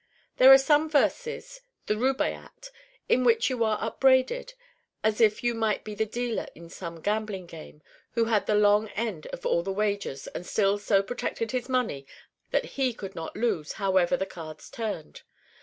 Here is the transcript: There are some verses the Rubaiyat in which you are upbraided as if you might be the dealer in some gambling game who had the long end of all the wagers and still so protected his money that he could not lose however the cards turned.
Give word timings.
There 0.37 0.51
are 0.51 0.57
some 0.57 0.89
verses 0.89 1.61
the 1.85 1.93
Rubaiyat 1.93 2.71
in 3.07 3.23
which 3.23 3.51
you 3.51 3.63
are 3.63 3.77
upbraided 3.79 4.55
as 5.03 5.21
if 5.21 5.43
you 5.43 5.53
might 5.53 5.83
be 5.83 5.93
the 5.93 6.07
dealer 6.07 6.47
in 6.55 6.71
some 6.71 7.01
gambling 7.01 7.45
game 7.45 7.83
who 8.13 8.25
had 8.25 8.47
the 8.47 8.55
long 8.55 8.87
end 8.95 9.27
of 9.27 9.45
all 9.45 9.61
the 9.61 9.71
wagers 9.71 10.25
and 10.25 10.43
still 10.43 10.79
so 10.79 11.03
protected 11.03 11.51
his 11.51 11.69
money 11.69 12.07
that 12.49 12.65
he 12.79 12.95
could 12.95 13.13
not 13.13 13.37
lose 13.37 13.73
however 13.73 14.17
the 14.17 14.25
cards 14.25 14.71
turned. 14.71 15.21